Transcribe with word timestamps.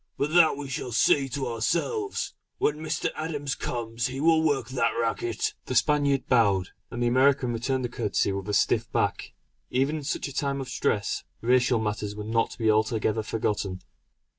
But 0.17 0.33
that 0.33 0.57
we 0.57 0.67
shall 0.67 0.91
see 0.91 1.29
to 1.29 1.45
ourselves; 1.47 2.33
when 2.57 2.77
Mr. 2.77 3.11
Adams 3.15 3.53
comes 3.53 4.07
he 4.07 4.19
will 4.19 4.41
work 4.41 4.69
that 4.69 4.93
racket!" 4.99 5.53
The 5.67 5.75
Spaniard 5.75 6.27
bowed, 6.27 6.69
and 6.89 7.03
the 7.03 7.07
American 7.07 7.53
returned 7.53 7.85
the 7.85 7.89
courtesy 7.89 8.31
with 8.31 8.49
a 8.49 8.53
stiff 8.55 8.91
back. 8.91 9.33
Even 9.69 9.97
in 9.97 10.03
such 10.03 10.27
a 10.27 10.33
time 10.33 10.59
of 10.59 10.69
stress, 10.69 11.23
racial 11.41 11.77
matters 11.77 12.15
were 12.15 12.23
not 12.23 12.49
to 12.49 12.57
be 12.57 12.71
altogether 12.71 13.21
forgotten. 13.21 13.83